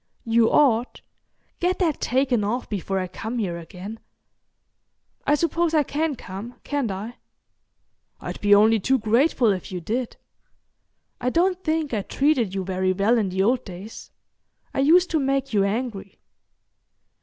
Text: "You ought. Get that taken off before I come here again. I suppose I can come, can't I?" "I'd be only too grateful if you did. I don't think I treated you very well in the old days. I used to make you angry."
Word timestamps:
"You 0.25 0.49
ought. 0.49 1.01
Get 1.59 1.77
that 1.77 2.01
taken 2.01 2.43
off 2.43 2.67
before 2.67 2.97
I 2.97 3.05
come 3.05 3.37
here 3.37 3.59
again. 3.59 3.99
I 5.27 5.35
suppose 5.35 5.75
I 5.75 5.83
can 5.83 6.15
come, 6.15 6.55
can't 6.63 6.89
I?" 6.89 7.17
"I'd 8.19 8.41
be 8.41 8.55
only 8.55 8.79
too 8.79 8.97
grateful 8.97 9.51
if 9.51 9.71
you 9.71 9.79
did. 9.79 10.17
I 11.19 11.29
don't 11.29 11.63
think 11.63 11.93
I 11.93 12.01
treated 12.01 12.55
you 12.55 12.63
very 12.63 12.93
well 12.93 13.19
in 13.19 13.29
the 13.29 13.43
old 13.43 13.63
days. 13.63 14.09
I 14.73 14.79
used 14.79 15.11
to 15.11 15.19
make 15.19 15.53
you 15.53 15.63
angry." 15.63 16.17